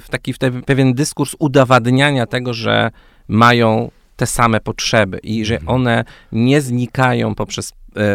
[0.00, 2.90] w taki w pewien dyskurs udowadniania tego, że
[3.28, 5.76] mają te same potrzeby i że mhm.
[5.76, 7.72] one nie znikają poprzez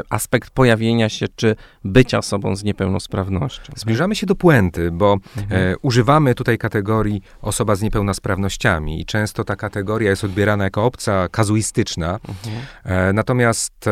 [0.09, 3.73] aspekt pojawienia się czy bycia osobą z niepełnosprawnością.
[3.75, 5.61] Zbliżamy się do puenty, bo mhm.
[5.61, 11.27] e, używamy tutaj kategorii osoba z niepełnosprawnościami i często ta kategoria jest odbierana jako obca
[11.27, 12.65] kazuistyczna, mhm.
[12.83, 13.91] e, natomiast e,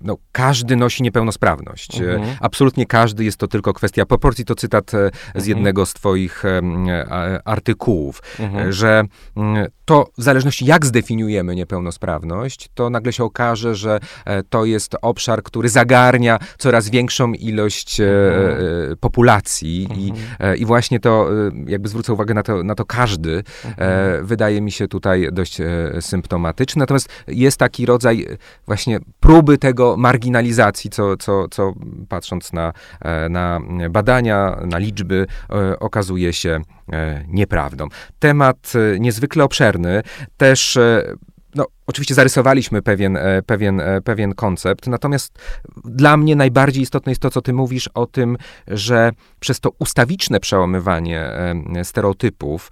[0.00, 2.00] no, każdy nosi niepełnosprawność.
[2.00, 2.36] E, mhm.
[2.40, 4.44] absolutnie każdy, jest to tylko kwestia proporcji.
[4.44, 5.48] To cytat e, z mhm.
[5.48, 6.42] jednego z twoich
[7.44, 8.72] artykułów, mhm.
[8.72, 9.04] że
[9.36, 14.00] mm, to w zależności jak zdefiniujemy niepełnosprawność, to nagle się okaże, że
[14.50, 18.92] to jest obszar, który zagarnia coraz większą ilość e, mhm.
[18.92, 20.26] e, populacji i, mhm.
[20.40, 21.28] e, i właśnie to,
[21.66, 24.26] jakby zwrócę uwagę na to, na to każdy, mhm.
[24.26, 25.58] wydaje mi się tutaj dość
[26.00, 26.80] symptomatyczny.
[26.80, 28.26] Natomiast jest taki rodzaj
[28.66, 31.72] właśnie próby tego marginalizacji, co, co, co
[32.08, 32.72] patrząc na,
[33.30, 35.26] na badania, na liczby,
[35.80, 36.60] okazuje się
[37.28, 37.88] nieprawdą.
[38.18, 40.02] Temat niezwykle obszerny,
[40.36, 40.78] też
[41.86, 45.38] Oczywiście zarysowaliśmy pewien, e, pewien, e, pewien koncept, natomiast
[45.84, 48.36] dla mnie najbardziej istotne jest to, co ty mówisz o tym,
[48.68, 52.70] że przez to ustawiczne przełamywanie e, stereotypów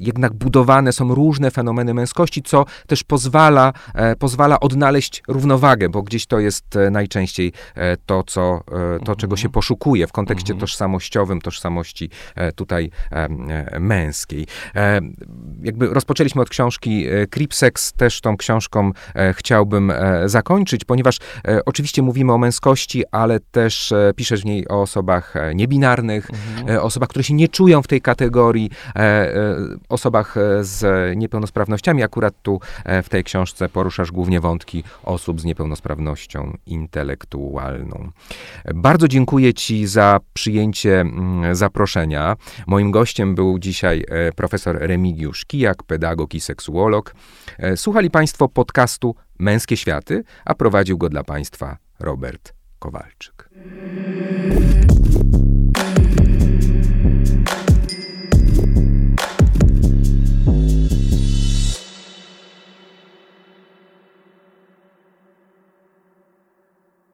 [0.00, 3.72] jednak budowane są różne fenomeny męskości, co też pozwala,
[4.18, 7.52] pozwala odnaleźć równowagę, bo gdzieś to jest najczęściej
[8.06, 8.60] to, co,
[9.04, 9.52] to czego się mhm.
[9.52, 10.60] poszukuje w kontekście mhm.
[10.60, 12.10] tożsamościowym, tożsamości
[12.54, 12.90] tutaj
[13.80, 14.46] męskiej.
[15.62, 21.64] Jakby rozpoczęliśmy od książki Kripsex, też tą książkę książką e, chciałbym e, zakończyć, ponieważ e,
[21.64, 26.78] oczywiście mówimy o męskości, ale też piszesz w niej o osobach niebinarnych, mhm.
[26.78, 28.70] osobach, które się nie czują w tej kategorii,
[29.88, 30.84] osobach z
[31.16, 32.02] niepełnosprawnościami.
[32.02, 32.60] Akurat tu
[33.02, 38.10] w tej książce poruszasz głównie wątki osób z niepełnosprawnością intelektualną.
[38.74, 41.04] Bardzo dziękuję Ci za przyjęcie
[41.52, 42.36] zaproszenia.
[42.66, 44.04] Moim gościem był dzisiaj
[44.36, 47.14] profesor Remigiusz Kijak, pedagog i seksuolog.
[47.76, 53.50] Słuchali Państwo Państwo podcastu Męskie Światy, a prowadził go dla Państwa Robert Kowalczyk.